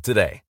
today. 0.00 0.42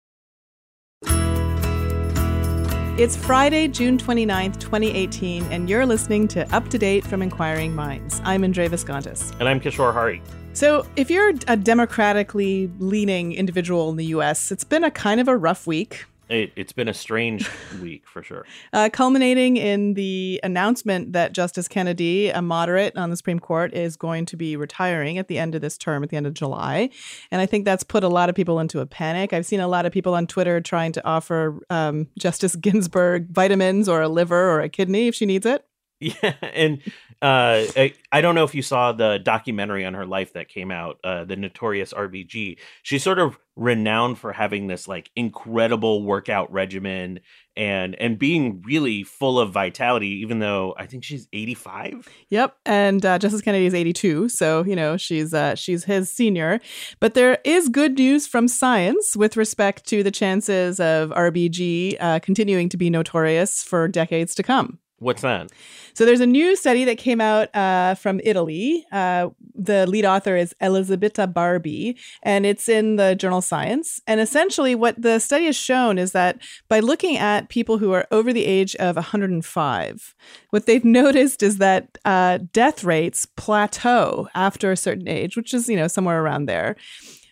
It's 2.98 3.16
Friday, 3.16 3.68
June 3.68 3.96
29th, 3.96 4.60
2018, 4.60 5.44
and 5.44 5.68
you're 5.68 5.86
listening 5.86 6.28
to 6.28 6.46
Up 6.54 6.68
to 6.68 6.78
Date 6.78 7.04
from 7.04 7.22
Inquiring 7.22 7.74
Minds. 7.74 8.20
I'm 8.22 8.44
Indre 8.44 8.68
Viskontas. 8.68 9.32
And 9.40 9.48
I'm 9.48 9.60
Kishore 9.60 9.94
Hari. 9.94 10.20
So, 10.52 10.86
if 10.96 11.10
you're 11.10 11.32
a 11.48 11.56
democratically 11.56 12.70
leaning 12.78 13.32
individual 13.32 13.88
in 13.88 13.96
the 13.96 14.04
US, 14.06 14.52
it's 14.52 14.64
been 14.64 14.84
a 14.84 14.90
kind 14.90 15.20
of 15.20 15.26
a 15.26 15.36
rough 15.36 15.66
week. 15.66 16.04
It, 16.28 16.56
has 16.56 16.72
been 16.72 16.88
a 16.88 16.94
strange 16.94 17.50
week 17.80 18.06
for 18.06 18.22
sure. 18.22 18.46
Uh, 18.72 18.88
culminating 18.90 19.58
in 19.58 19.94
the 19.94 20.40
announcement 20.42 21.12
that 21.12 21.32
Justice 21.32 21.68
Kennedy, 21.68 22.30
a 22.30 22.40
moderate 22.40 22.96
on 22.96 23.10
the 23.10 23.16
Supreme 23.16 23.38
Court, 23.38 23.74
is 23.74 23.96
going 23.96 24.24
to 24.26 24.36
be 24.36 24.56
retiring 24.56 25.18
at 25.18 25.28
the 25.28 25.38
end 25.38 25.54
of 25.54 25.60
this 25.60 25.76
term, 25.76 26.02
at 26.02 26.08
the 26.08 26.16
end 26.16 26.26
of 26.26 26.32
July. 26.32 26.88
And 27.30 27.40
I 27.42 27.46
think 27.46 27.66
that's 27.66 27.84
put 27.84 28.02
a 28.02 28.08
lot 28.08 28.30
of 28.30 28.34
people 28.34 28.58
into 28.60 28.80
a 28.80 28.86
panic. 28.86 29.34
I've 29.34 29.44
seen 29.44 29.60
a 29.60 29.68
lot 29.68 29.84
of 29.84 29.92
people 29.92 30.14
on 30.14 30.26
Twitter 30.26 30.60
trying 30.60 30.92
to 30.92 31.06
offer 31.06 31.60
um, 31.68 32.08
Justice 32.18 32.56
Ginsburg 32.56 33.28
vitamins 33.30 33.88
or 33.88 34.00
a 34.00 34.08
liver 34.08 34.50
or 34.50 34.60
a 34.60 34.70
kidney 34.70 35.08
if 35.08 35.14
she 35.14 35.26
needs 35.26 35.44
it. 35.44 35.66
Yeah, 36.02 36.34
and 36.42 36.80
uh, 37.22 37.62
I, 37.76 37.94
I, 38.10 38.20
don't 38.20 38.34
know 38.34 38.42
if 38.42 38.56
you 38.56 38.62
saw 38.62 38.90
the 38.90 39.18
documentary 39.18 39.84
on 39.84 39.94
her 39.94 40.04
life 40.04 40.32
that 40.32 40.48
came 40.48 40.72
out, 40.72 40.98
uh, 41.04 41.24
the 41.24 41.36
Notorious 41.36 41.92
RBG. 41.92 42.58
She 42.82 42.98
sort 42.98 43.20
of 43.20 43.38
renowned 43.54 44.18
for 44.18 44.32
having 44.32 44.66
this 44.66 44.88
like 44.88 45.10
incredible 45.14 46.02
workout 46.02 46.50
regimen 46.50 47.20
and 47.54 47.94
and 47.96 48.18
being 48.18 48.62
really 48.62 49.02
full 49.02 49.38
of 49.38 49.52
vitality. 49.52 50.20
Even 50.22 50.38
though 50.38 50.74
I 50.78 50.86
think 50.86 51.04
she's 51.04 51.28
eighty 51.32 51.54
five. 51.54 52.08
Yep, 52.30 52.56
and 52.64 53.04
uh, 53.04 53.18
Justice 53.18 53.42
Kennedy 53.42 53.66
is 53.66 53.74
eighty 53.74 53.92
two, 53.92 54.28
so 54.28 54.64
you 54.64 54.76
know 54.76 54.96
she's 54.96 55.34
uh, 55.34 55.54
she's 55.54 55.84
his 55.84 56.10
senior. 56.10 56.60
But 57.00 57.14
there 57.14 57.38
is 57.44 57.68
good 57.68 57.98
news 57.98 58.26
from 58.26 58.48
science 58.48 59.16
with 59.16 59.36
respect 59.36 59.86
to 59.88 60.02
the 60.02 60.10
chances 60.10 60.80
of 60.80 61.10
RBG 61.10 61.96
uh, 62.00 62.20
continuing 62.20 62.68
to 62.70 62.76
be 62.76 62.90
notorious 62.90 63.62
for 63.62 63.88
decades 63.88 64.34
to 64.36 64.42
come. 64.42 64.78
What's 65.02 65.22
that? 65.22 65.50
So 65.94 66.06
there's 66.06 66.20
a 66.20 66.26
new 66.26 66.54
study 66.56 66.84
that 66.84 66.96
came 66.96 67.20
out 67.20 67.54
uh, 67.54 67.96
from 67.96 68.20
Italy. 68.22 68.86
Uh, 68.92 69.30
the 69.54 69.86
lead 69.86 70.04
author 70.04 70.36
is 70.36 70.54
Elisabetta 70.60 71.26
Barbi, 71.26 71.98
and 72.22 72.46
it's 72.46 72.68
in 72.68 72.96
the 72.96 73.14
journal 73.14 73.42
Science. 73.42 74.00
And 74.06 74.20
essentially, 74.20 74.74
what 74.74 75.00
the 75.00 75.18
study 75.18 75.46
has 75.46 75.56
shown 75.56 75.98
is 75.98 76.12
that 76.12 76.38
by 76.68 76.80
looking 76.80 77.16
at 77.18 77.48
people 77.48 77.78
who 77.78 77.92
are 77.92 78.06
over 78.10 78.32
the 78.32 78.46
age 78.46 78.76
of 78.76 78.96
105, 78.96 80.14
what 80.50 80.66
they've 80.66 80.84
noticed 81.02 81.42
is 81.42 81.58
that 81.58 81.98
uh, 82.04 82.38
death 82.52 82.84
rates 82.84 83.26
plateau 83.26 84.28
after 84.34 84.70
a 84.70 84.76
certain 84.76 85.08
age, 85.08 85.36
which 85.36 85.52
is 85.52 85.68
you 85.68 85.76
know 85.76 85.88
somewhere 85.88 86.22
around 86.22 86.46
there. 86.46 86.76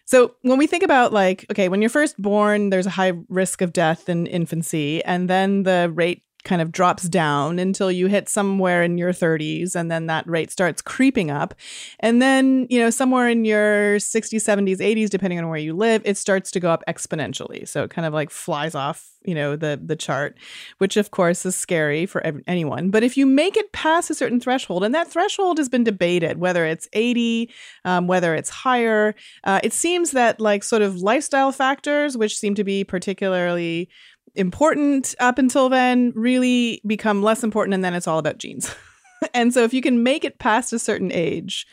So 0.05 0.35
when 0.43 0.59
we 0.59 0.67
think 0.67 0.83
about 0.83 1.13
like, 1.13 1.47
okay, 1.53 1.69
when 1.69 1.81
you're 1.81 1.89
first 1.89 2.21
born, 2.21 2.71
there's 2.71 2.87
a 2.87 2.91
high 2.91 3.13
risk 3.29 3.63
of 3.63 3.73
death 3.73 4.09
in 4.09 4.27
infancy, 4.27 5.05
and 5.05 5.31
then 5.31 5.63
the 5.63 5.89
rate 5.95 6.25
kind 6.45 6.63
of 6.63 6.73
drops 6.73 7.05
down 7.05 7.59
until 7.59 7.91
you 7.91 8.07
hit 8.07 8.29
somewhere 8.29 8.83
in 8.83 8.99
your 8.99 9.13
30s 9.13 9.75
and 9.75 9.91
then 9.91 10.07
that 10.07 10.27
rate 10.27 10.51
starts 10.51 10.83
creeping 10.83 11.31
up. 11.31 11.55
And 12.01 12.21
then 12.21 12.67
you 12.71 12.81
know 12.81 12.91
somewhere 12.91 13.29
in 13.29 13.45
your 13.45 13.97
60s 13.97 14.41
70s 14.41 14.79
80s 14.79 15.11
depending 15.11 15.39
on 15.39 15.49
where 15.49 15.59
you 15.59 15.75
live 15.75 16.03
it 16.05 16.17
starts 16.17 16.51
to 16.53 16.61
go 16.61 16.71
up 16.71 16.83
exponentially. 16.89 17.67
So 17.69 17.85
it 17.85 17.91
kind 17.91 18.07
of 18.07 18.15
like 18.15 18.31
flies 18.31 18.75
off 18.75 19.07
you 19.25 19.35
know 19.35 19.55
the 19.55 19.79
the 19.83 19.97
chart 19.97 20.39
which 20.79 20.97
of 20.97 21.11
course 21.11 21.45
is 21.45 21.55
scary 21.55 22.07
for 22.07 22.23
anyone. 22.47 22.91
But 22.91 23.03
if 23.03 23.17
you 23.17 23.27
make 23.27 23.57
it 23.57 23.73
past 23.73 24.11
a 24.11 24.15
certain 24.15 24.41
threshold 24.41 24.83
and 24.83 24.95
that 24.95 25.09
threshold 25.09 25.59
has 25.59 25.69
been 25.69 25.85
debated 25.85 26.39
whether 26.39 26.65
it's 26.65 26.89
80 26.93 27.51
um, 27.85 28.07
whether 28.07 28.35
it's 28.35 28.51
higher 28.51 29.15
uh, 29.45 29.61
it 29.63 29.73
seems 29.73 30.13
that 30.13 30.41
like 30.41 30.65
sort 30.65 30.83
of 30.83 30.97
lifestyle 30.97 31.53
factors 31.53 32.17
which 32.17 32.39
seem 32.39 32.55
to 32.55 32.65
be 32.65 32.83
particularly 32.85 33.89
important 34.35 35.15
up 35.21 35.39
until 35.39 35.69
then 35.69 36.13
really 36.15 36.81
become 36.87 37.23
less 37.23 37.43
important 37.43 37.75
and 37.75 37.85
then 37.85 37.95
it's 37.95 38.09
all 38.09 38.19
about 38.19 38.39
genes. 38.39 38.75
and 39.35 39.53
so 39.53 39.63
if 39.63 39.75
you 39.75 39.83
can 39.83 40.03
make 40.03 40.25
it 40.25 40.39
past 40.39 40.73
a 40.73 40.79
certain 40.79 41.13
age, 41.13 41.67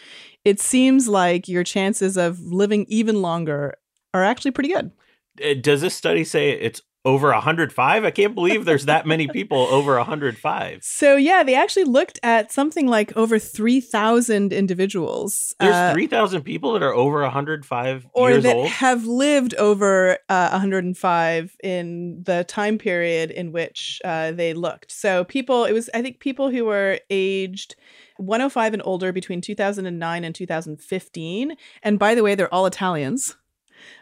it 0.45 0.59
seems 0.59 1.07
like 1.07 1.47
your 1.47 1.63
chances 1.63 2.17
of 2.17 2.39
living 2.39 2.85
even 2.87 3.21
longer 3.21 3.77
are 4.13 4.23
actually 4.23 4.51
pretty 4.51 4.69
good. 4.69 4.91
Uh, 5.43 5.53
does 5.59 5.81
this 5.81 5.95
study 5.95 6.23
say 6.23 6.51
it's 6.51 6.81
over 7.07 7.31
105 7.31 8.03
i 8.03 8.11
can't 8.11 8.35
believe 8.35 8.65
there's 8.65 8.85
that 8.85 9.05
many 9.05 9.27
people 9.39 9.59
over 9.67 9.95
105 9.95 10.83
so 10.83 11.15
yeah 11.15 11.41
they 11.41 11.55
actually 11.55 11.85
looked 11.85 12.19
at 12.21 12.51
something 12.51 12.85
like 12.85 13.15
over 13.15 13.39
3000 13.39 14.51
individuals 14.51 15.55
there's 15.61 15.73
uh, 15.73 15.93
3000 15.93 16.41
people 16.41 16.73
that 16.73 16.83
are 16.83 16.93
over 16.93 17.21
105 17.21 18.07
or 18.11 18.37
that 18.37 18.55
old? 18.55 18.67
have 18.67 19.05
lived 19.05 19.55
over 19.55 20.17
uh, 20.27 20.49
105 20.49 21.55
in 21.63 22.21
the 22.23 22.43
time 22.43 22.77
period 22.77 23.31
in 23.31 23.51
which 23.51 24.01
uh, 24.03 24.31
they 24.31 24.53
looked. 24.53 24.91
So 24.91 25.23
people 25.23 25.63
it 25.65 25.73
was 25.73 25.89
i 25.93 26.01
think 26.01 26.19
people 26.19 26.49
who 26.49 26.65
were 26.65 26.99
aged 27.09 27.75
105 28.17 28.73
and 28.73 28.81
older 28.83 29.11
between 29.11 29.41
2009 29.41 30.23
and 30.23 30.35
2015 30.35 31.55
and 31.83 31.99
by 31.99 32.15
the 32.15 32.23
way 32.23 32.35
they're 32.35 32.53
all 32.53 32.65
italians 32.65 33.35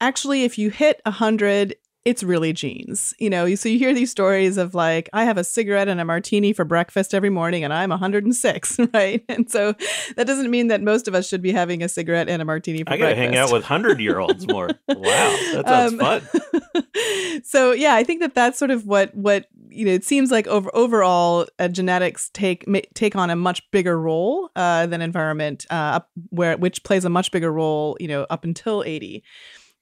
actually 0.01 0.45
if 0.45 0.57
you 0.57 0.71
hit 0.71 1.01
100 1.05 1.75
it's 2.05 2.23
really 2.23 2.53
genes. 2.53 3.15
You 3.19 3.31
know, 3.31 3.55
so 3.55 3.69
you 3.69 3.79
hear 3.79 3.95
these 3.95 4.11
stories 4.11 4.57
of 4.57 4.75
like, 4.75 5.09
I 5.13 5.25
have 5.25 5.39
a 5.39 5.45
cigarette 5.45 5.89
and 5.89 6.01
a 6.01 6.05
martini 6.05 6.53
for 6.53 6.65
breakfast 6.65 7.15
every 7.15 7.31
morning 7.31 7.65
and 7.65 7.73
I'm 7.73 7.91
106, 7.91 8.81
right? 8.95 9.25
And 9.29 9.51
so 9.51 9.75
that 10.17 10.27
doesn't 10.27 10.51
mean 10.51 10.69
that 10.69 10.83
most 10.83 11.09
of 11.09 11.15
us 11.15 11.29
should 11.29 11.43
be 11.43 11.53
having 11.53 11.83
a 11.83 11.89
cigarette 11.89 12.29
and 12.29 12.43
a 12.43 12.45
martini 12.45 12.81
for 12.81 12.85
breakfast. 12.85 13.03
I 13.03 13.07
gotta 13.07 13.15
breakfast. 13.15 13.35
hang 13.35 13.39
out 13.39 13.53
with 13.53 13.63
100 13.63 14.01
year 14.01 14.19
olds 14.19 14.49
more. 14.49 14.67
wow, 14.89 15.37
that 15.55 15.65
sounds 15.67 15.93
um, 15.93 15.99
fun. 15.99 17.43
so 17.45 17.73
yeah, 17.73 17.95
I 17.95 18.05
think 18.05 18.21
that 18.21 18.35
that's 18.35 18.59
sort 18.59 18.71
of 18.71 18.87
what, 18.87 19.15
what 19.15 19.47
you 19.75 19.87
know, 19.87 19.93
it 19.93 20.05
seems 20.05 20.31
like 20.31 20.47
over 20.47 20.71
overall, 20.75 21.47
uh, 21.59 21.69
genetics 21.69 22.31
take 22.31 22.67
take 22.95 23.17
on 23.17 23.31
a 23.31 23.37
much 23.37 23.69
bigger 23.71 23.99
role 23.99 24.51
uh, 24.55 24.87
than 24.87 25.01
environment, 25.01 25.67
uh, 25.71 25.75
up 25.97 26.11
where 26.31 26.57
which 26.57 26.85
plays 26.85 27.05
a 27.05 27.09
much 27.09 27.31
bigger 27.33 27.51
role, 27.51 27.97
you 27.99 28.09
know, 28.09 28.27
up 28.29 28.45
until 28.45 28.83
eighty. 28.85 29.25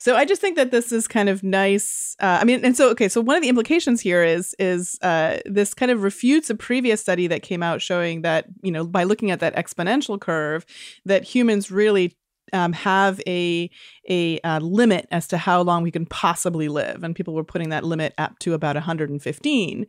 So 0.01 0.17
I 0.17 0.25
just 0.25 0.41
think 0.41 0.57
that 0.57 0.71
this 0.71 0.93
is 0.93 1.07
kind 1.07 1.29
of 1.29 1.43
nice. 1.43 2.17
Uh, 2.21 2.39
I 2.41 2.45
mean, 2.45 2.65
and 2.65 2.75
so 2.75 2.89
okay, 2.91 3.09
so 3.09 3.21
one 3.21 3.37
of 3.37 3.43
the 3.43 3.51
implications 3.51 4.01
here 4.01 4.25
is 4.25 4.57
is 4.59 4.99
uh, 5.03 5.39
this 5.45 5.75
kind 5.75 5.93
of 5.93 6.03
refutes 6.03 6.49
a 6.49 6.55
previous 6.55 7.03
study 7.03 7.27
that 7.27 7.43
came 7.43 7.63
out 7.63 7.83
showing 7.83 8.23
that 8.23 8.47
you 8.63 8.73
know 8.73 8.87
by 8.87 9.05
looking 9.05 9.31
at 9.31 9.41
that 9.41 9.55
exponential 9.57 10.19
curve, 10.19 10.65
that 11.05 11.25
humans 11.25 11.71
really 11.71 12.17
um, 12.55 12.73
have 12.73 13.21
a 13.27 13.71
a 14.09 14.41
uh, 14.41 14.59
limit 14.61 15.07
as 15.11 15.29
to 15.29 15.37
how 15.37 15.61
long 15.61 15.83
we 15.83 15.91
can 15.91 16.07
possibly 16.07 16.69
live, 16.69 17.05
and 17.05 17.15
people 17.15 17.35
were 17.35 17.45
putting 17.45 17.69
that 17.69 17.85
limit 17.85 18.15
up 18.17 18.39
to 18.39 18.55
about 18.55 18.77
115. 18.77 19.87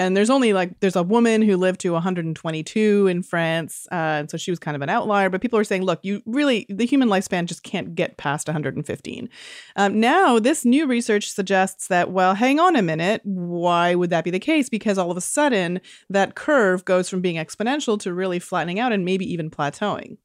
And 0.00 0.16
there's 0.16 0.30
only 0.30 0.54
like 0.54 0.80
there's 0.80 0.96
a 0.96 1.02
woman 1.02 1.42
who 1.42 1.58
lived 1.58 1.80
to 1.80 1.92
122 1.92 3.06
in 3.06 3.22
France, 3.22 3.86
uh, 3.92 3.94
and 3.94 4.30
so 4.30 4.38
she 4.38 4.50
was 4.50 4.58
kind 4.58 4.74
of 4.74 4.80
an 4.80 4.88
outlier. 4.88 5.28
But 5.28 5.42
people 5.42 5.58
are 5.58 5.64
saying, 5.64 5.82
look, 5.82 6.00
you 6.02 6.22
really 6.24 6.64
the 6.70 6.86
human 6.86 7.10
lifespan 7.10 7.44
just 7.44 7.64
can't 7.64 7.94
get 7.94 8.16
past 8.16 8.48
115. 8.48 9.28
Um, 9.76 10.00
now 10.00 10.38
this 10.38 10.64
new 10.64 10.86
research 10.86 11.30
suggests 11.30 11.88
that 11.88 12.10
well, 12.10 12.34
hang 12.34 12.58
on 12.58 12.76
a 12.76 12.82
minute, 12.82 13.20
why 13.24 13.94
would 13.94 14.08
that 14.08 14.24
be 14.24 14.30
the 14.30 14.40
case? 14.40 14.70
Because 14.70 14.96
all 14.96 15.10
of 15.10 15.18
a 15.18 15.20
sudden 15.20 15.82
that 16.08 16.34
curve 16.34 16.86
goes 16.86 17.10
from 17.10 17.20
being 17.20 17.36
exponential 17.36 18.00
to 18.00 18.14
really 18.14 18.38
flattening 18.38 18.80
out 18.80 18.92
and 18.92 19.04
maybe 19.04 19.30
even 19.30 19.50
plateauing. 19.50 20.16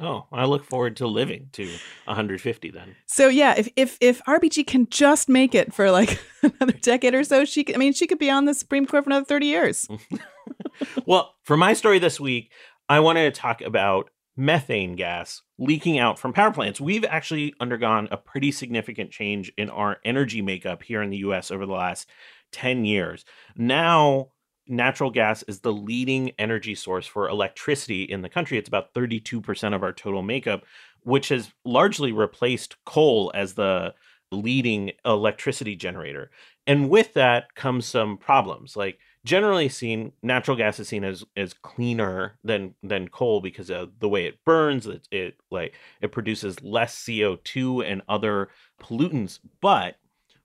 Oh, 0.00 0.26
I 0.32 0.44
look 0.44 0.64
forward 0.64 0.96
to 0.96 1.06
living 1.06 1.50
to 1.52 1.64
150 2.04 2.70
then. 2.70 2.96
So 3.06 3.28
yeah, 3.28 3.54
if 3.56 3.68
if 3.76 3.96
if 4.00 4.20
RBG 4.24 4.66
can 4.66 4.88
just 4.90 5.28
make 5.28 5.54
it 5.54 5.72
for 5.72 5.90
like 5.90 6.20
another 6.42 6.72
decade 6.72 7.14
or 7.14 7.22
so, 7.22 7.44
she 7.44 7.62
could, 7.62 7.76
I 7.76 7.78
mean, 7.78 7.92
she 7.92 8.06
could 8.06 8.18
be 8.18 8.30
on 8.30 8.44
the 8.44 8.54
Supreme 8.54 8.86
Court 8.86 9.04
for 9.04 9.10
another 9.10 9.24
30 9.24 9.46
years. 9.46 9.88
well, 11.06 11.34
for 11.44 11.56
my 11.56 11.74
story 11.74 12.00
this 12.00 12.18
week, 12.18 12.50
I 12.88 13.00
wanted 13.00 13.32
to 13.32 13.40
talk 13.40 13.60
about 13.60 14.10
methane 14.36 14.96
gas 14.96 15.42
leaking 15.58 15.98
out 15.98 16.18
from 16.18 16.32
power 16.32 16.50
plants. 16.50 16.80
We've 16.80 17.04
actually 17.04 17.54
undergone 17.60 18.08
a 18.10 18.16
pretty 18.16 18.50
significant 18.50 19.12
change 19.12 19.52
in 19.56 19.70
our 19.70 19.98
energy 20.04 20.42
makeup 20.42 20.82
here 20.82 21.02
in 21.02 21.10
the 21.10 21.18
US 21.18 21.52
over 21.52 21.66
the 21.66 21.72
last 21.72 22.08
10 22.50 22.84
years. 22.84 23.24
Now, 23.56 24.30
natural 24.66 25.10
gas 25.10 25.42
is 25.44 25.60
the 25.60 25.72
leading 25.72 26.30
energy 26.38 26.74
source 26.74 27.06
for 27.06 27.28
electricity 27.28 28.04
in 28.04 28.22
the 28.22 28.28
country. 28.28 28.58
It's 28.58 28.68
about 28.68 28.94
32% 28.94 29.74
of 29.74 29.82
our 29.82 29.92
total 29.92 30.22
makeup, 30.22 30.64
which 31.02 31.28
has 31.28 31.52
largely 31.64 32.12
replaced 32.12 32.76
coal 32.84 33.30
as 33.34 33.54
the 33.54 33.94
leading 34.32 34.92
electricity 35.04 35.76
generator. 35.76 36.30
And 36.66 36.88
with 36.88 37.14
that 37.14 37.54
comes 37.54 37.86
some 37.86 38.16
problems. 38.16 38.76
Like 38.76 38.98
generally 39.24 39.68
seen 39.68 40.12
natural 40.22 40.56
gas 40.56 40.78
is 40.80 40.88
seen 40.88 41.04
as 41.04 41.24
as 41.36 41.54
cleaner 41.54 42.38
than 42.42 42.74
than 42.82 43.08
coal 43.08 43.40
because 43.40 43.70
of 43.70 43.98
the 44.00 44.08
way 44.08 44.26
it 44.26 44.44
burns, 44.44 44.86
it, 44.86 45.06
it 45.10 45.36
like 45.50 45.74
it 46.00 46.12
produces 46.12 46.62
less 46.62 46.96
CO2 47.04 47.90
and 47.90 48.02
other 48.08 48.48
pollutants. 48.80 49.38
But 49.60 49.96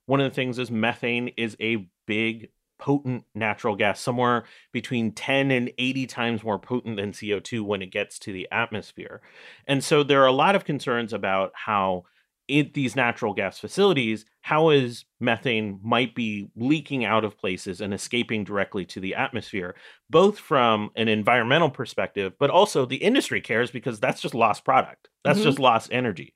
one 0.05 0.19
of 0.19 0.29
the 0.29 0.35
things 0.35 0.59
is 0.59 0.71
methane 0.71 1.29
is 1.37 1.55
a 1.59 1.87
big 2.05 2.49
potent 2.79 3.25
natural 3.35 3.75
gas, 3.75 3.99
somewhere 3.99 4.45
between 4.71 5.11
10 5.11 5.51
and 5.51 5.71
80 5.77 6.07
times 6.07 6.43
more 6.43 6.57
potent 6.57 6.97
than 6.97 7.11
CO2 7.11 7.61
when 7.61 7.81
it 7.81 7.91
gets 7.91 8.17
to 8.19 8.33
the 8.33 8.47
atmosphere. 8.51 9.21
And 9.67 9.83
so 9.83 10.03
there 10.03 10.23
are 10.23 10.27
a 10.27 10.31
lot 10.31 10.55
of 10.55 10.65
concerns 10.65 11.13
about 11.13 11.51
how 11.53 12.05
in 12.49 12.71
these 12.73 12.95
natural 12.95 13.33
gas 13.35 13.59
facilities, 13.59 14.25
how 14.41 14.71
is 14.71 15.05
methane 15.19 15.79
might 15.83 16.15
be 16.15 16.49
leaking 16.55 17.05
out 17.05 17.23
of 17.23 17.37
places 17.37 17.79
and 17.79 17.93
escaping 17.93 18.43
directly 18.43 18.85
to 18.85 18.99
the 18.99 19.13
atmosphere, 19.13 19.75
both 20.09 20.39
from 20.39 20.89
an 20.95 21.07
environmental 21.07 21.69
perspective, 21.69 22.33
but 22.39 22.49
also 22.49 22.85
the 22.85 22.97
industry 22.97 23.39
cares 23.39 23.69
because 23.69 23.99
that's 23.99 24.19
just 24.19 24.33
lost 24.33 24.65
product. 24.65 25.09
That's 25.23 25.37
mm-hmm. 25.39 25.47
just 25.47 25.59
lost 25.59 25.89
energy. 25.93 26.33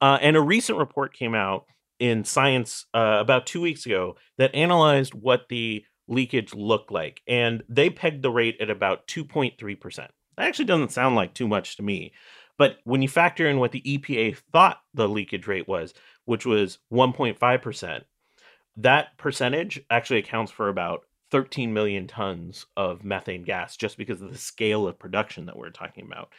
Uh, 0.00 0.18
and 0.22 0.36
a 0.36 0.40
recent 0.40 0.78
report 0.78 1.12
came 1.12 1.34
out 1.34 1.66
in 1.98 2.24
Science 2.24 2.86
uh, 2.94 3.18
about 3.20 3.46
two 3.46 3.60
weeks 3.60 3.86
ago 3.86 4.16
that 4.38 4.54
analyzed 4.54 5.14
what 5.14 5.48
the 5.48 5.84
leakage 6.08 6.54
looked 6.54 6.90
like, 6.90 7.22
and 7.26 7.62
they 7.68 7.90
pegged 7.90 8.22
the 8.22 8.30
rate 8.30 8.56
at 8.60 8.70
about 8.70 9.06
2.3%. 9.06 9.96
That 9.96 10.10
actually 10.38 10.66
doesn't 10.66 10.92
sound 10.92 11.16
like 11.16 11.34
too 11.34 11.48
much 11.48 11.76
to 11.76 11.82
me. 11.82 12.12
But 12.58 12.78
when 12.84 13.02
you 13.02 13.08
factor 13.08 13.46
in 13.46 13.58
what 13.58 13.72
the 13.72 13.82
EPA 13.82 14.38
thought 14.52 14.78
the 14.94 15.08
leakage 15.08 15.46
rate 15.46 15.68
was, 15.68 15.92
which 16.24 16.46
was 16.46 16.78
1.5%, 16.92 18.02
that 18.78 19.18
percentage 19.18 19.80
actually 19.90 20.20
accounts 20.20 20.52
for 20.52 20.68
about 20.68 21.02
13 21.30 21.72
million 21.72 22.06
tons 22.06 22.66
of 22.76 23.04
methane 23.04 23.42
gas 23.42 23.76
just 23.76 23.98
because 23.98 24.22
of 24.22 24.30
the 24.30 24.38
scale 24.38 24.86
of 24.86 24.98
production 24.98 25.46
that 25.46 25.56
we're 25.56 25.70
talking 25.70 26.04
about. 26.04 26.30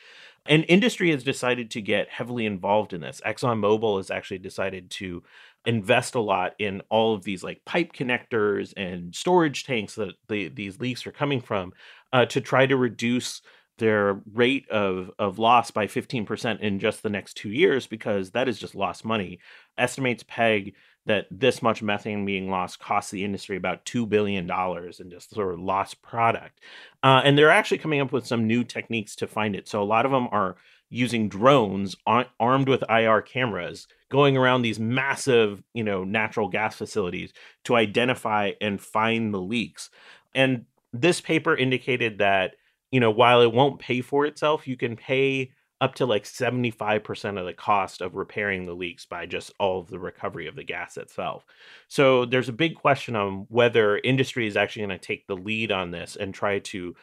And 0.45 0.65
industry 0.69 1.11
has 1.11 1.23
decided 1.23 1.71
to 1.71 1.81
get 1.81 2.09
heavily 2.09 2.45
involved 2.45 2.93
in 2.93 3.01
this. 3.01 3.21
ExxonMobil 3.25 3.97
has 3.97 4.09
actually 4.09 4.37
decided 4.37 4.89
to 4.91 5.23
invest 5.65 6.15
a 6.15 6.21
lot 6.21 6.53
in 6.59 6.81
all 6.89 7.13
of 7.13 7.23
these 7.23 7.43
like 7.43 7.65
pipe 7.65 7.91
connectors 7.91 8.73
and 8.77 9.13
storage 9.13 9.65
tanks 9.65 9.95
that 9.95 10.13
the, 10.29 10.47
these 10.47 10.79
leaks 10.79 11.05
are 11.05 11.11
coming 11.11 11.41
from 11.41 11.73
uh, 12.13 12.25
to 12.25 12.39
try 12.39 12.65
to 12.65 12.77
reduce 12.77 13.41
their 13.77 14.21
rate 14.33 14.67
of, 14.69 15.11
of 15.19 15.37
loss 15.37 15.69
by 15.69 15.85
15% 15.85 16.61
in 16.61 16.79
just 16.79 17.03
the 17.03 17.09
next 17.09 17.35
two 17.35 17.49
years 17.49 17.85
because 17.85 18.31
that 18.31 18.47
is 18.47 18.57
just 18.57 18.73
lost 18.73 19.05
money. 19.05 19.39
Estimates 19.77 20.23
peg 20.27 20.73
that 21.07 21.25
this 21.31 21.61
much 21.61 21.81
methane 21.81 22.25
being 22.25 22.49
lost 22.49 22.79
costs 22.79 23.11
the 23.11 23.23
industry 23.23 23.57
about 23.57 23.85
$2 23.85 24.07
billion 24.07 24.49
in 24.49 25.09
just 25.09 25.33
sort 25.33 25.53
of 25.53 25.59
lost 25.59 26.01
product. 26.01 26.59
Uh, 27.01 27.21
and 27.23 27.37
they're 27.37 27.49
actually 27.49 27.77
coming 27.77 28.01
up 28.01 28.11
with 28.11 28.27
some 28.27 28.45
new 28.45 28.63
techniques 28.63 29.15
to 29.15 29.27
find 29.27 29.55
it. 29.55 29.67
So 29.67 29.81
a 29.81 29.85
lot 29.85 30.05
of 30.05 30.11
them 30.11 30.27
are 30.31 30.57
using 30.89 31.29
drones 31.29 31.95
ar- 32.05 32.27
armed 32.39 32.69
with 32.69 32.83
IR 32.89 33.21
cameras 33.21 33.87
going 34.09 34.37
around 34.37 34.61
these 34.61 34.79
massive, 34.79 35.63
you 35.73 35.83
know, 35.83 36.03
natural 36.03 36.49
gas 36.49 36.75
facilities 36.75 37.33
to 37.65 37.75
identify 37.75 38.51
and 38.61 38.79
find 38.79 39.33
the 39.33 39.41
leaks. 39.41 39.89
And 40.35 40.65
this 40.93 41.19
paper 41.21 41.55
indicated 41.55 42.19
that, 42.19 42.55
you 42.91 42.99
know, 42.99 43.11
while 43.11 43.41
it 43.41 43.51
won't 43.51 43.79
pay 43.79 44.01
for 44.01 44.25
itself, 44.25 44.67
you 44.67 44.77
can 44.77 44.95
pay 44.95 45.51
up 45.79 45.95
to 45.95 46.05
like 46.05 46.23
75% 46.23 47.39
of 47.39 47.45
the 47.45 47.53
cost 47.53 48.01
of 48.01 48.15
repairing 48.15 48.65
the 48.65 48.73
leaks 48.73 49.05
by 49.05 49.25
just 49.25 49.51
all 49.59 49.79
of 49.79 49.89
the 49.89 49.99
recovery 49.99 50.47
of 50.47 50.55
the 50.55 50.63
gas 50.63 50.97
itself. 50.97 51.45
So 51.87 52.25
there's 52.25 52.49
a 52.49 52.53
big 52.53 52.75
question 52.75 53.15
on 53.15 53.45
whether 53.49 53.97
industry 53.97 54.47
is 54.47 54.57
actually 54.57 54.87
going 54.87 54.99
to 54.99 55.05
take 55.05 55.27
the 55.27 55.35
lead 55.35 55.71
on 55.71 55.91
this 55.91 56.15
and 56.15 56.33
try 56.33 56.59
to 56.59 56.95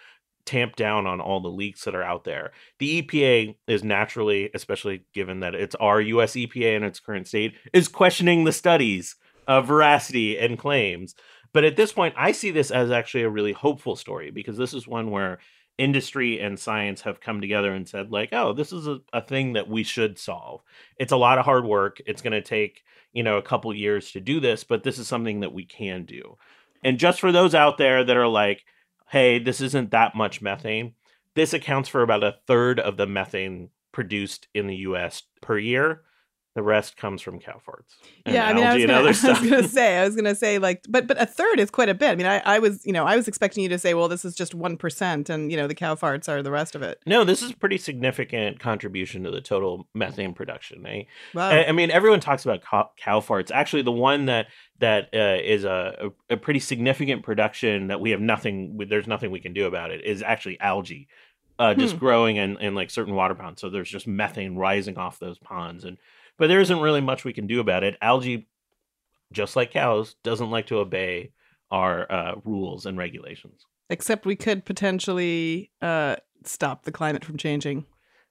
tamp 0.45 0.77
down 0.77 1.07
on 1.07 1.21
all 1.21 1.41
the 1.41 1.49
leaks 1.49 1.85
that 1.85 1.95
are 1.95 2.03
out 2.03 2.25
there. 2.25 2.53
The 2.79 3.03
EPA 3.03 3.57
is 3.67 3.85
naturally, 3.85 4.51
especially 4.55 5.05
given 5.15 5.41
that 5.41 5.55
it's 5.55 5.75
our 5.77 6.01
US 6.01 6.33
EPA 6.33 6.77
in 6.77 6.85
its 6.85 7.01
current 7.01 7.27
state, 7.27 7.55
is 7.73 7.89
questioning 7.89 8.45
the 8.45 8.53
studies 8.53 9.17
of 9.47 9.67
veracity 9.67 10.39
and 10.39 10.59
claims. 10.59 11.15
But 11.53 11.65
at 11.65 11.77
this 11.77 11.93
point, 11.93 12.15
I 12.19 12.33
see 12.33 12.51
this 12.51 12.71
as 12.71 12.91
actually 12.91 13.23
a 13.23 13.31
really 13.31 13.53
hopeful 13.53 13.97
story 13.97 14.31
because 14.31 14.57
this 14.57 14.75
is 14.75 14.89
one 14.89 15.11
where 15.11 15.39
industry 15.77 16.41
and 16.41 16.59
science 16.59 17.03
have 17.03 17.21
come 17.21 17.41
together 17.41 17.73
and 17.73 17.89
said 17.89 18.13
like 18.13 18.29
oh 18.33 18.53
this 18.53 18.73
is 18.73 18.87
a, 18.87 19.01
a 19.13 19.21
thing 19.21 19.55
that 19.55 19.69
we 19.69 19.83
should 19.83 20.19
solve. 20.19 20.63
It's 20.99 21.13
a 21.13 21.17
lot 21.17 21.39
of 21.39 21.45
hard 21.45 21.65
work. 21.65 22.01
It's 22.07 22.23
going 22.23 22.33
to 22.33 22.43
take 22.43 22.83
you 23.13 23.23
know 23.23 23.39
a 23.39 23.43
couple 23.43 23.75
years 23.75 24.13
to 24.13 24.21
do 24.21 24.41
this 24.41 24.65
but 24.65 24.83
this 24.83 24.99
is 24.99 25.09
something 25.09 25.41
that 25.41 25.53
we 25.53 25.65
can 25.65 26.05
do. 26.05 26.37
And 26.83 26.99
just 26.99 27.21
for 27.21 27.33
those 27.33 27.55
out 27.55 27.79
there 27.79 28.05
that 28.05 28.17
are 28.17 28.29
like 28.29 28.65
hey 29.09 29.39
this 29.39 29.61
isn't 29.61 29.91
that 29.91 30.15
much 30.15 30.41
methane 30.41 30.95
this 31.35 31.53
accounts 31.53 31.89
for 31.89 32.03
about 32.03 32.23
a 32.23 32.37
third 32.47 32.79
of 32.79 32.97
the 32.97 33.07
methane 33.07 33.71
produced 33.93 34.49
in 34.55 34.67
the 34.67 34.77
us 34.77 35.23
per 35.41 35.59
year 35.59 36.03
the 36.55 36.63
rest 36.63 36.97
comes 36.97 37.21
from 37.21 37.41
cow 37.41 37.61
farts. 37.67 37.97
Yeah, 38.27 38.47
I 38.47 38.55
mean, 38.55 38.65
I 38.65 38.75
was, 38.75 39.21
gonna, 39.21 39.33
I 39.35 39.41
was 39.41 39.51
gonna, 39.51 39.69
say, 39.69 39.99
I 39.99 40.05
was 40.05 40.15
gonna 40.15 40.35
say, 40.37 40.59
like, 40.59 40.85
but 40.89 41.09
but 41.09 41.21
a 41.21 41.27
third 41.27 41.59
is 41.59 41.69
quite 41.69 41.89
a 41.89 41.95
bit. 41.95 42.11
I 42.11 42.15
mean, 42.15 42.27
I, 42.27 42.39
I 42.39 42.59
was, 42.61 42.87
you 42.87 42.93
know, 42.93 43.05
I 43.05 43.17
was 43.17 43.27
expecting 43.27 43.65
you 43.65 43.69
to 43.71 43.79
say, 43.79 43.93
well, 43.93 44.07
this 44.07 44.25
is 44.25 44.37
just 44.37 44.55
one 44.55 44.77
percent, 44.77 45.29
and 45.29 45.51
you 45.51 45.57
know, 45.57 45.67
the 45.67 45.75
cow 45.75 45.97
farts 45.97 46.29
are 46.29 46.43
the 46.43 46.53
rest 46.53 46.77
of 46.77 46.83
it. 46.83 47.01
No, 47.07 47.25
this 47.25 47.43
is 47.43 47.51
a 47.51 47.57
pretty 47.57 47.77
significant 47.77 48.61
contribution 48.61 49.25
to 49.25 49.33
the 49.33 49.41
total 49.41 49.89
methane 49.95 50.33
production. 50.33 50.87
Eh? 50.87 51.03
Wow. 51.35 51.49
I, 51.49 51.69
I 51.69 51.73
mean, 51.73 51.91
everyone 51.91 52.21
talks 52.21 52.45
about 52.45 52.63
cow, 52.63 52.91
cow 52.97 53.21
farts. 53.21 53.51
Actually, 53.51 53.83
the 53.83 53.93
one 53.93 54.27
that 54.27 54.47
that 54.79 55.09
uh, 55.13 55.43
is 55.43 55.65
a, 55.65 56.13
a, 56.31 56.35
a 56.35 56.37
pretty 56.37 56.61
significant 56.61 57.25
production 57.25 57.89
that 57.89 58.01
we 58.01 58.11
have 58.11 58.21
nothing. 58.21 58.79
There's 58.89 59.09
nothing 59.09 59.33
we 59.33 59.41
can 59.41 59.55
do 59.55 59.67
about 59.67 59.91
it. 59.91 60.05
Is 60.05 60.23
actually 60.23 60.61
algae. 60.61 61.09
Uh, 61.57 61.73
just 61.73 61.95
hmm. 61.95 62.01
growing 62.01 62.35
in, 62.35 62.57
in 62.59 62.75
like 62.75 62.91
certain 62.91 63.15
water 63.15 63.37
ponds. 63.37 63.61
So 63.61 63.71
there's 63.71 63.89
just 63.89 64.09
methane 64.09 64.57
rising 64.57 64.99
off 64.99 65.21
those 65.21 65.39
ponds. 65.39 65.85
And 65.85 65.99
but 66.39 66.49
there 66.49 66.61
isn't 66.61 66.81
really 66.81 67.01
much 67.01 67.25
we 67.25 67.33
can 67.33 67.47
do 67.47 67.61
about 67.61 67.85
it. 67.85 67.97
Algae, 68.01 68.47
just 69.33 69.57
like 69.57 69.73
cows, 69.73 70.17
doesn't 70.23 70.51
like 70.51 70.67
to 70.67 70.79
obey 70.79 71.33
our 71.71 72.11
uh, 72.11 72.35
rules 72.45 72.87
and 72.87 72.99
regulations. 72.99 73.67
Except 73.91 74.27
we 74.27 74.37
could 74.37 74.65
potentially 74.65 75.71
uh, 75.83 76.17
stop 76.45 76.85
the 76.85 76.93
climate 76.93 77.25
from 77.25 77.37
changing. 77.37 77.85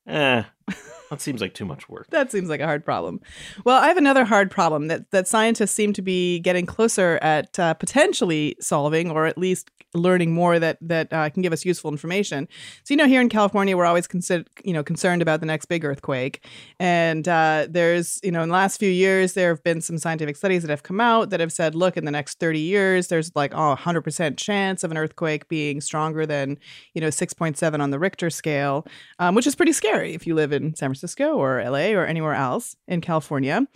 Eh, 0.07 0.43
that 1.10 1.22
seems 1.22 1.39
like 1.39 1.53
too 1.53 1.65
much 1.65 1.88
work. 1.88 2.07
that 2.10 2.31
seems 2.31 2.50
like 2.50 2.60
a 2.60 2.65
hard 2.65 2.83
problem. 2.83 3.22
Well, 3.63 3.81
I 3.81 3.88
have 3.88 3.98
another 3.98 4.25
hard 4.25 4.51
problem 4.51 4.88
that 4.88 5.12
that 5.12 5.27
scientists 5.27 5.72
seem 5.72 5.93
to 5.93 6.01
be 6.01 6.39
getting 6.39 6.65
closer 6.65 7.19
at 7.22 7.57
uh, 7.57 7.74
potentially 7.75 8.55
solving, 8.60 9.10
or 9.10 9.25
at 9.25 9.38
least 9.38 9.72
learning 9.93 10.33
more 10.33 10.59
that 10.59 10.77
that 10.81 11.12
uh, 11.12 11.29
can 11.29 11.41
give 11.41 11.53
us 11.53 11.65
useful 11.65 11.91
information. 11.91 12.47
So, 12.83 12.93
you 12.93 12.97
know, 12.97 13.07
here 13.07 13.21
in 13.21 13.29
California, 13.29 13.77
we're 13.77 13.85
always 13.85 14.07
consider, 14.07 14.45
you 14.63 14.73
know 14.73 14.83
concerned 14.83 15.21
about 15.21 15.39
the 15.39 15.45
next 15.45 15.65
big 15.65 15.85
earthquake, 15.85 16.45
and 16.79 17.27
uh, 17.27 17.67
there's 17.69 18.19
you 18.23 18.31
know 18.31 18.41
in 18.41 18.50
the 18.50 18.53
last 18.53 18.77
few 18.77 18.89
years 18.89 19.33
there 19.33 19.50
have 19.50 19.63
been 19.63 19.81
some 19.81 19.97
scientific 19.97 20.35
studies 20.35 20.63
that 20.63 20.69
have 20.69 20.83
come 20.83 21.00
out 21.00 21.29
that 21.29 21.39
have 21.39 21.51
said, 21.51 21.75
look, 21.75 21.97
in 21.97 22.05
the 22.05 22.12
next 22.12 22.39
30 22.39 22.59
years, 22.59 23.07
there's 23.07 23.31
like 23.35 23.53
oh, 23.53 23.75
100% 23.77 24.38
chance 24.38 24.83
of 24.83 24.91
an 24.91 24.97
earthquake 24.97 25.47
being 25.47 25.81
stronger 25.81 26.25
than 26.25 26.57
you 26.93 27.01
know 27.01 27.07
6.7 27.07 27.79
on 27.81 27.91
the 27.91 28.00
Richter 28.00 28.29
scale, 28.29 28.85
um, 29.19 29.35
which 29.35 29.47
is 29.47 29.55
pretty 29.55 29.73
scary 29.73 30.13
if 30.13 30.27
you 30.27 30.35
live 30.35 30.51
in 30.51 30.75
San 30.75 30.89
Francisco 30.89 31.35
or 31.35 31.63
LA 31.63 31.91
or 31.91 32.05
anywhere 32.05 32.33
else 32.33 32.75
in 32.88 33.01
California. 33.01 33.67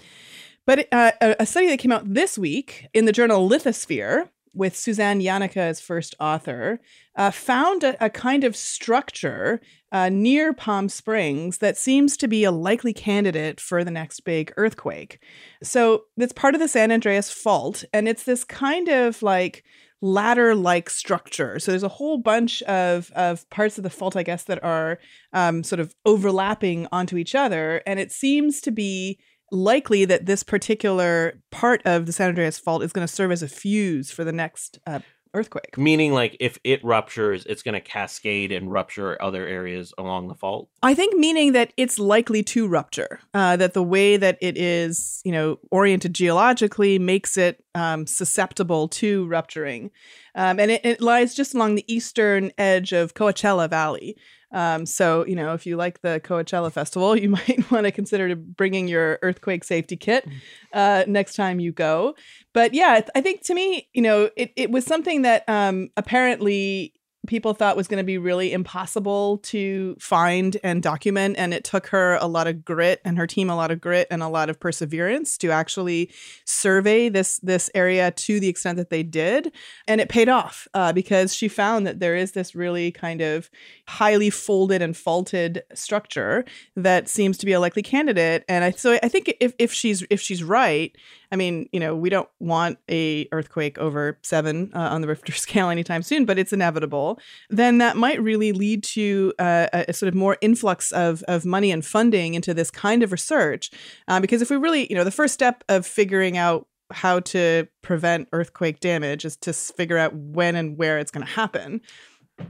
But 0.66 0.88
uh, 0.92 1.12
a 1.22 1.46
study 1.46 1.68
that 1.70 1.80
came 1.80 1.94
out 1.94 2.14
this 2.14 2.38
week 2.38 2.88
in 2.94 3.06
the 3.06 3.14
journal 3.14 3.48
Lithosphere 3.50 4.28
with 4.54 4.76
Susanne 4.76 5.22
Janecke 5.22 5.58
as 5.58 5.82
first 5.82 6.16
author, 6.20 6.80
uh, 7.16 7.32
found 7.32 7.84
a, 7.84 8.04
a, 8.04 8.10
kind 8.10 8.44
of 8.44 8.56
structure 8.56 9.62
uh, 9.92 10.10
near 10.10 10.54
Palm 10.54 10.90
Springs 10.90 11.60
that 11.60 11.78
seems 11.78 12.18
to 12.18 12.28
be 12.28 12.44
a 12.44 12.52
likely 12.52 12.94
candidate 12.94 13.60
for 13.60 13.84
the 13.84 13.92
next 13.92 14.22
big 14.22 14.54
earthquake. 14.58 15.24
So 15.64 16.04
it's 16.18 16.34
part 16.34 16.56
of 16.56 16.62
the 16.62 16.68
San 16.68 16.92
Andreas 16.92 17.32
Fault, 17.32 17.84
and 17.94 18.08
it's 18.08 18.24
this 18.24 18.44
kind 18.44 18.88
of 18.90 19.22
like 19.22 19.64
ladder 20.02 20.54
like 20.54 20.90
structure. 20.90 21.60
So 21.60 21.72
there's 21.72 21.84
a 21.84 21.88
whole 21.88 22.20
bunch 22.20 22.62
of, 22.64 23.12
of 23.16 23.50
parts 23.50 23.78
of 23.78 23.84
the 23.84 23.90
fault, 23.90 24.16
I 24.16 24.24
guess, 24.24 24.44
that 24.44 24.64
are 24.64 25.00
um, 25.34 25.64
sort 25.64 25.80
of 25.80 25.96
overlapping 26.06 26.88
onto 26.92 27.18
each 27.18 27.34
other. 27.34 27.82
And 27.88 28.00
it 28.00 28.12
seems 28.12 28.62
to 28.62 28.72
be 28.72 29.20
likely 29.52 30.06
that 30.06 30.26
this 30.26 30.44
particular 30.44 31.42
part 31.52 31.82
of 31.86 32.06
the 32.06 32.12
San 32.12 32.30
Andreas 32.30 32.60
Fault 32.60 32.84
is 32.84 32.92
going 32.92 33.08
to 33.08 33.14
serve 33.14 33.32
as 33.32 33.44
a 33.44 33.48
fuse 33.48 34.12
for 34.12 34.24
the 34.24 34.32
next 34.32 34.80
uh, 34.86 35.00
earthquake. 35.34 35.78
Meaning, 35.78 36.14
like, 36.14 36.36
if 36.40 36.58
it 36.64 36.84
ruptures, 36.84 37.46
it's 37.46 37.64
going 37.64 37.74
to 37.74 37.82
cascade 37.82 38.52
and 38.52 38.72
rupture 38.72 39.22
other 39.22 39.48
areas 39.48 39.94
along 39.98 40.28
the 40.28 40.36
fault? 40.36 40.70
I 40.84 40.94
think 40.94 41.16
meaning 41.16 41.54
that 41.54 41.72
it's 41.78 42.00
likely 42.00 42.44
to 42.44 42.68
rupture, 42.68 43.20
uh, 43.34 43.56
that 43.58 43.74
the 43.74 43.84
way 43.84 44.18
that 44.18 44.38
it 44.42 44.58
is, 44.58 45.22
you 45.24 45.32
know, 45.32 45.60
oriented 45.72 46.14
geologically 46.14 47.00
makes 47.00 47.38
it 47.38 47.64
um, 47.76 48.08
susceptible 48.08 48.88
to 48.90 49.28
rupturing. 49.28 49.92
Um, 50.36 50.60
and 50.60 50.72
it, 50.72 50.86
it 50.86 51.02
lies 51.02 51.36
just 51.36 51.54
along 51.54 51.76
the 51.76 51.94
eastern 51.94 52.52
edge 52.58 52.92
of 52.92 53.14
Coachella 53.14 53.70
Valley. 53.70 54.18
Um, 54.52 54.86
so, 54.86 55.26
you 55.26 55.36
know, 55.36 55.54
if 55.54 55.66
you 55.66 55.76
like 55.76 56.02
the 56.02 56.22
Coachella 56.24 56.72
Festival, 56.72 57.16
you 57.20 57.30
might 57.30 57.72
want 57.72 57.86
to 57.86 57.92
consider 57.92 58.36
bringing 58.36 58.88
your 58.88 59.20
earthquake 59.22 59.64
safety 59.64 59.98
kit 59.98 60.28
mm. 60.28 60.34
uh, 60.74 61.06
next 61.08 61.36
time 61.36 61.60
you 61.60 61.72
go. 61.72 62.16
But 62.54 62.74
yeah, 62.74 63.02
I 63.16 63.22
think 63.22 63.44
to 63.44 63.54
me, 63.54 63.90
you 63.94 64.02
know, 64.02 64.30
it, 64.36 64.52
it 64.56 64.72
was 64.72 64.86
something 64.86 65.24
that 65.24 65.44
um, 65.48 65.90
apparently 65.98 66.94
people 67.28 67.54
thought 67.54 67.78
was 67.78 67.88
going 67.88 68.00
to 68.00 68.04
be 68.04 68.18
really 68.18 68.52
impossible 68.54 69.38
to 69.40 69.96
find 70.00 70.58
and 70.64 70.82
document. 70.82 71.36
And 71.38 71.54
it 71.54 71.64
took 71.64 71.88
her 71.88 72.16
a 72.16 72.28
lot 72.28 72.48
of 72.48 72.66
grit 72.66 73.02
and 73.06 73.18
her 73.18 73.28
team 73.28 73.50
a 73.50 73.56
lot 73.56 73.70
of 73.70 73.80
grit 73.80 74.08
and 74.10 74.24
a 74.24 74.28
lot 74.28 74.50
of 74.50 74.60
perseverance 74.60 75.38
to 75.40 75.52
actually 75.52 76.12
survey 76.46 77.10
this 77.10 77.40
this 77.40 77.70
area 77.76 78.12
to 78.12 78.40
the 78.40 78.48
extent 78.48 78.78
that 78.78 78.90
they 78.90 79.04
did. 79.04 79.52
And 79.88 80.02
it 80.02 80.10
paid 80.10 80.30
off 80.30 80.68
uh, 80.74 80.94
because 80.94 81.36
she 81.36 81.48
found 81.48 81.86
that 81.86 82.00
there 82.00 82.16
is 82.16 82.32
this 82.32 82.56
really 82.56 82.92
kind 82.92 83.22
of 83.22 83.50
highly 83.88 84.30
folded 84.30 84.82
and 84.82 84.96
faulted 84.96 85.64
structure 85.74 86.46
that 86.76 87.08
seems 87.08 87.38
to 87.38 87.46
be 87.46 87.54
a 87.54 87.60
likely 87.60 87.84
candidate. 87.84 88.44
And 88.48 88.64
I 88.64 88.72
so 88.72 88.98
I 89.04 89.10
think 89.10 89.34
if 89.40 89.54
if 89.60 89.74
she's 89.74 90.04
if 90.10 90.22
she's 90.22 90.44
right, 90.44 90.96
I 91.32 91.36
mean, 91.36 91.68
you 91.72 91.80
know, 91.80 91.96
we 91.96 92.10
don't 92.10 92.30
want 92.40 92.78
a 92.90 93.28
earthquake 93.32 93.78
over 93.78 94.18
seven 94.24 94.72
uh, 94.74 94.80
on 94.80 95.02
the 95.02 95.08
Richter 95.08 95.32
scale 95.34 95.70
anytime 95.70 96.04
soon, 96.04 96.26
but 96.26 96.40
it's 96.40 96.54
inevitable. 96.54 97.20
Then 97.50 97.78
that 97.80 97.98
might 97.98 98.22
really 98.22 98.52
lead 98.52 98.84
to 98.84 99.34
uh, 99.40 99.68
a, 99.74 99.94
sort 99.94 100.08
of 100.08 100.16
more 100.16 100.38
influx 100.42 100.92
of 100.92 101.24
of 101.24 101.46
money 101.46 101.72
and 101.72 101.86
funding 101.86 102.34
into 102.34 102.54
this 102.54 102.72
kind 102.72 103.04
of 103.04 103.12
research, 103.12 103.72
uh, 104.08 104.20
because 104.20 104.42
if 104.42 104.50
we 104.50 104.58
really, 104.58 104.88
you 104.90 104.96
know, 104.96 105.04
the 105.04 105.12
first 105.12 105.34
step 105.34 105.64
of 105.70 105.86
figuring 105.86 106.38
out 106.38 106.68
how 106.92 107.20
to 107.20 107.68
prevent 107.82 108.30
earthquake 108.32 108.80
damage 108.80 109.26
is 109.26 109.36
to 109.36 109.54
figure 109.54 109.98
out 109.98 110.14
when 110.16 110.56
and 110.56 110.78
where 110.78 111.00
it's 111.00 111.12
going 111.12 111.26
to 111.26 111.32
happen 111.32 111.82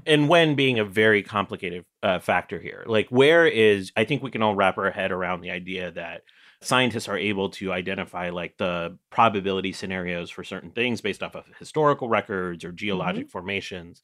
and 0.06 0.30
when 0.30 0.56
being 0.56 0.80
a 0.80 0.86
very 0.86 1.24
complicated 1.24 1.86
uh, 2.04 2.20
factor 2.20 2.60
here 2.60 2.84
like 2.88 3.08
where 3.10 3.48
is 3.48 3.92
i 3.98 4.04
think 4.04 4.22
we 4.22 4.32
can 4.32 4.42
all 4.42 4.56
wrap 4.56 4.78
our 4.78 4.92
head 4.92 5.12
around 5.12 5.42
the 5.42 5.50
idea 5.50 5.92
that 5.92 6.22
scientists 6.62 7.08
are 7.08 7.18
able 7.18 7.50
to 7.50 7.72
identify 7.72 8.30
like 8.30 8.58
the 8.58 8.98
probability 9.10 9.72
scenarios 9.72 10.30
for 10.30 10.44
certain 10.44 10.72
things 10.72 11.02
based 11.02 11.22
off 11.22 11.36
of 11.36 11.46
historical 11.60 12.10
records 12.10 12.64
or 12.66 12.72
geologic 12.72 13.26
mm-hmm. 13.26 13.32
formations. 13.32 14.02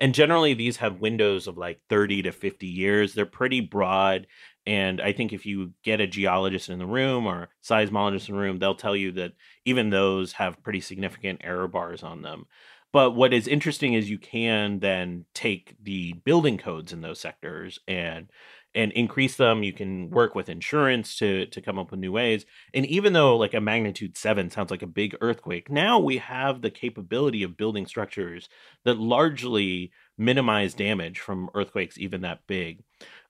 And 0.00 0.14
generally, 0.14 0.54
these 0.54 0.78
have 0.78 1.00
windows 1.00 1.46
of 1.46 1.58
like 1.58 1.80
30 1.88 2.22
to 2.22 2.32
50 2.32 2.66
years. 2.66 3.14
They're 3.14 3.26
pretty 3.26 3.60
broad. 3.60 4.26
And 4.66 5.00
I 5.00 5.12
think 5.12 5.32
if 5.32 5.44
you 5.46 5.72
get 5.84 6.00
a 6.00 6.06
geologist 6.06 6.68
in 6.68 6.78
the 6.78 6.86
room 6.86 7.26
or 7.26 7.50
seismologist 7.62 8.28
in 8.28 8.34
the 8.34 8.40
room, 8.40 8.58
they'll 8.58 8.74
tell 8.74 8.96
you 8.96 9.12
that 9.12 9.32
even 9.64 9.90
those 9.90 10.32
have 10.32 10.62
pretty 10.62 10.80
significant 10.80 11.42
error 11.44 11.68
bars 11.68 12.02
on 12.02 12.22
them. 12.22 12.46
But 12.92 13.12
what 13.12 13.32
is 13.32 13.48
interesting 13.48 13.94
is 13.94 14.10
you 14.10 14.18
can 14.18 14.80
then 14.80 15.24
take 15.34 15.76
the 15.82 16.12
building 16.24 16.58
codes 16.58 16.92
in 16.92 17.00
those 17.00 17.20
sectors 17.20 17.78
and 17.88 18.28
and 18.74 18.92
increase 18.92 19.36
them. 19.36 19.62
You 19.62 19.72
can 19.72 20.10
work 20.10 20.34
with 20.34 20.48
insurance 20.48 21.16
to 21.18 21.46
to 21.46 21.60
come 21.60 21.78
up 21.78 21.90
with 21.90 22.00
new 22.00 22.12
ways. 22.12 22.46
And 22.74 22.86
even 22.86 23.12
though 23.12 23.36
like 23.36 23.54
a 23.54 23.60
magnitude 23.60 24.16
7 24.16 24.50
sounds 24.50 24.70
like 24.70 24.82
a 24.82 24.86
big 24.86 25.16
earthquake, 25.20 25.70
now 25.70 25.98
we 25.98 26.18
have 26.18 26.62
the 26.62 26.70
capability 26.70 27.42
of 27.42 27.56
building 27.56 27.86
structures 27.86 28.48
that 28.84 28.98
largely 28.98 29.92
minimize 30.18 30.74
damage 30.74 31.18
from 31.20 31.50
earthquakes 31.54 31.98
even 31.98 32.22
that 32.22 32.46
big. 32.46 32.82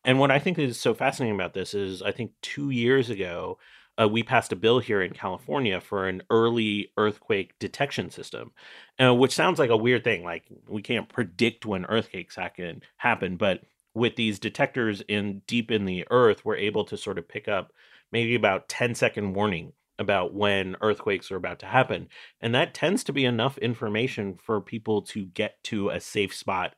And 0.04 0.18
what 0.18 0.30
I 0.30 0.38
think 0.38 0.58
is 0.58 0.80
so 0.80 0.94
fascinating 0.94 1.36
about 1.36 1.54
this 1.54 1.74
is 1.74 2.02
I 2.02 2.12
think 2.12 2.32
2 2.42 2.70
years 2.70 3.10
ago 3.10 3.58
uh, 4.00 4.08
we 4.08 4.22
passed 4.22 4.52
a 4.52 4.56
bill 4.56 4.78
here 4.78 5.02
in 5.02 5.12
California 5.12 5.80
for 5.80 6.08
an 6.08 6.22
early 6.30 6.92
earthquake 6.96 7.58
detection 7.58 8.10
system, 8.10 8.52
uh, 9.00 9.14
which 9.14 9.32
sounds 9.34 9.58
like 9.58 9.70
a 9.70 9.76
weird 9.76 10.02
thing. 10.02 10.24
Like 10.24 10.44
we 10.66 10.82
can't 10.82 11.08
predict 11.08 11.66
when 11.66 11.84
earthquakes 11.84 12.38
can 12.56 12.82
happen, 12.96 13.36
but 13.36 13.62
with 13.94 14.16
these 14.16 14.38
detectors 14.38 15.02
in 15.08 15.42
deep 15.46 15.70
in 15.70 15.84
the 15.84 16.06
earth, 16.10 16.44
we're 16.44 16.56
able 16.56 16.84
to 16.86 16.96
sort 16.96 17.18
of 17.18 17.28
pick 17.28 17.48
up 17.48 17.72
maybe 18.10 18.34
about 18.34 18.68
10 18.68 18.94
second 18.94 19.34
warning 19.34 19.72
about 19.98 20.34
when 20.34 20.76
earthquakes 20.80 21.30
are 21.30 21.36
about 21.36 21.58
to 21.60 21.66
happen. 21.66 22.08
And 22.40 22.54
that 22.54 22.74
tends 22.74 23.04
to 23.04 23.12
be 23.12 23.24
enough 23.24 23.58
information 23.58 24.36
for 24.36 24.60
people 24.60 25.02
to 25.02 25.26
get 25.26 25.62
to 25.64 25.90
a 25.90 26.00
safe 26.00 26.34
spot 26.34 26.74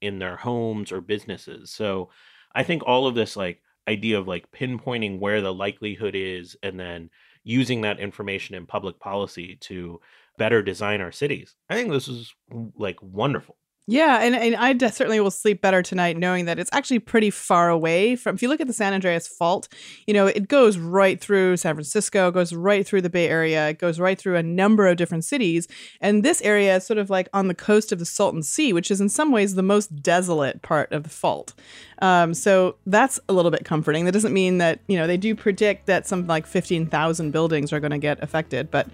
in 0.00 0.18
their 0.18 0.36
homes 0.36 0.92
or 0.92 1.00
businesses. 1.00 1.70
So 1.70 2.10
I 2.54 2.62
think 2.62 2.82
all 2.84 3.06
of 3.06 3.14
this 3.14 3.36
like 3.36 3.62
idea 3.88 4.18
of 4.18 4.28
like 4.28 4.50
pinpointing 4.50 5.18
where 5.18 5.40
the 5.40 5.54
likelihood 5.54 6.14
is 6.14 6.56
and 6.62 6.78
then 6.78 7.10
using 7.44 7.82
that 7.82 8.00
information 8.00 8.54
in 8.56 8.66
public 8.66 8.98
policy 8.98 9.56
to 9.60 10.00
better 10.36 10.62
design 10.62 11.00
our 11.00 11.12
cities. 11.12 11.54
I 11.70 11.74
think 11.74 11.90
this 11.90 12.08
is 12.08 12.34
like 12.76 13.00
wonderful. 13.00 13.56
Yeah, 13.88 14.18
and, 14.20 14.34
and 14.34 14.56
I 14.56 14.76
certainly 14.88 15.20
will 15.20 15.30
sleep 15.30 15.62
better 15.62 15.80
tonight 15.80 16.16
knowing 16.16 16.46
that 16.46 16.58
it's 16.58 16.70
actually 16.72 16.98
pretty 16.98 17.30
far 17.30 17.70
away 17.70 18.16
from. 18.16 18.34
If 18.34 18.42
you 18.42 18.48
look 18.48 18.60
at 18.60 18.66
the 18.66 18.72
San 18.72 18.92
Andreas 18.92 19.28
Fault, 19.28 19.68
you 20.08 20.14
know 20.14 20.26
it 20.26 20.48
goes 20.48 20.76
right 20.76 21.20
through 21.20 21.56
San 21.56 21.76
Francisco, 21.76 22.32
goes 22.32 22.52
right 22.52 22.84
through 22.84 23.02
the 23.02 23.10
Bay 23.10 23.28
Area, 23.28 23.68
it 23.68 23.78
goes 23.78 24.00
right 24.00 24.18
through 24.18 24.34
a 24.34 24.42
number 24.42 24.88
of 24.88 24.96
different 24.96 25.24
cities, 25.24 25.68
and 26.00 26.24
this 26.24 26.42
area 26.42 26.74
is 26.76 26.84
sort 26.84 26.98
of 26.98 27.10
like 27.10 27.28
on 27.32 27.46
the 27.46 27.54
coast 27.54 27.92
of 27.92 28.00
the 28.00 28.04
Salton 28.04 28.42
Sea, 28.42 28.72
which 28.72 28.90
is 28.90 29.00
in 29.00 29.08
some 29.08 29.30
ways 29.30 29.54
the 29.54 29.62
most 29.62 30.02
desolate 30.02 30.62
part 30.62 30.90
of 30.90 31.04
the 31.04 31.08
fault. 31.08 31.54
Um, 32.02 32.34
so 32.34 32.74
that's 32.86 33.20
a 33.28 33.32
little 33.32 33.52
bit 33.52 33.64
comforting. 33.64 34.04
That 34.04 34.12
doesn't 34.12 34.32
mean 34.32 34.58
that 34.58 34.80
you 34.88 34.96
know 34.96 35.06
they 35.06 35.16
do 35.16 35.36
predict 35.36 35.86
that 35.86 36.08
something 36.08 36.26
like 36.26 36.48
fifteen 36.48 36.88
thousand 36.88 37.30
buildings 37.30 37.72
are 37.72 37.78
going 37.78 37.92
to 37.92 37.98
get 37.98 38.20
affected, 38.20 38.68
but 38.68 38.88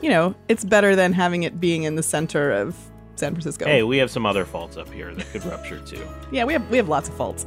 you 0.00 0.08
know 0.08 0.34
it's 0.48 0.64
better 0.64 0.96
than 0.96 1.12
having 1.12 1.42
it 1.42 1.60
being 1.60 1.82
in 1.82 1.96
the 1.96 2.02
center 2.02 2.50
of 2.50 2.74
San 3.18 3.32
Francisco. 3.32 3.64
Hey, 3.66 3.82
we 3.82 3.98
have 3.98 4.10
some 4.10 4.24
other 4.24 4.44
faults 4.44 4.76
up 4.76 4.90
here 4.92 5.14
that 5.14 5.26
could 5.32 5.44
rupture 5.44 5.80
too. 5.80 6.06
Yeah, 6.30 6.44
we 6.44 6.52
have 6.52 6.68
we 6.70 6.76
have 6.76 6.88
lots 6.88 7.08
of 7.08 7.14
faults. 7.14 7.46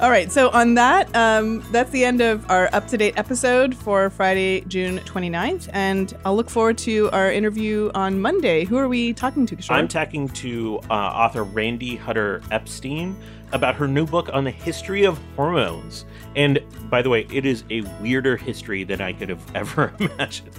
All 0.00 0.10
right, 0.10 0.30
so 0.32 0.50
on 0.50 0.74
that, 0.74 1.14
um, 1.14 1.64
that's 1.70 1.90
the 1.90 2.04
end 2.04 2.20
of 2.20 2.50
our 2.50 2.68
up 2.72 2.88
to 2.88 2.96
date 2.98 3.14
episode 3.16 3.76
for 3.76 4.10
Friday, 4.10 4.62
June 4.62 4.98
29th, 5.00 5.68
and 5.72 6.16
I'll 6.24 6.34
look 6.34 6.50
forward 6.50 6.78
to 6.78 7.10
our 7.12 7.30
interview 7.30 7.92
on 7.94 8.20
Monday. 8.20 8.64
Who 8.64 8.76
are 8.76 8.88
we 8.88 9.12
talking 9.12 9.46
to? 9.46 9.56
Kishore? 9.56 9.70
I'm 9.76 9.86
talking 9.86 10.28
to 10.30 10.80
uh, 10.90 10.94
author 10.94 11.44
Randi 11.44 11.94
Hutter 11.94 12.42
Epstein 12.50 13.16
about 13.52 13.76
her 13.76 13.86
new 13.86 14.04
book 14.04 14.28
on 14.32 14.44
the 14.44 14.50
history 14.50 15.04
of 15.04 15.18
hormones. 15.36 16.04
And 16.36 16.60
by 16.90 17.02
the 17.02 17.08
way, 17.08 17.26
it 17.32 17.46
is 17.46 17.64
a 17.70 17.82
weirder 18.02 18.36
history 18.36 18.84
than 18.84 19.00
I 19.00 19.12
could 19.12 19.28
have 19.28 19.44
ever 19.54 19.94
imagined. 20.00 20.50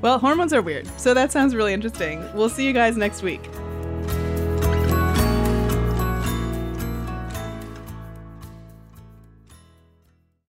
Well, 0.00 0.18
hormones 0.18 0.52
are 0.52 0.62
weird, 0.62 0.86
so 0.98 1.12
that 1.14 1.32
sounds 1.32 1.54
really 1.54 1.72
interesting. 1.74 2.24
We'll 2.34 2.48
see 2.48 2.66
you 2.66 2.72
guys 2.72 2.96
next 2.96 3.22
week. 3.22 3.42